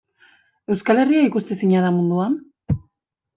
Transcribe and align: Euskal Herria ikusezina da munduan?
Euskal 0.75 1.01
Herria 1.01 1.25
ikusezina 1.27 1.83
da 1.85 1.93
munduan? 1.99 2.39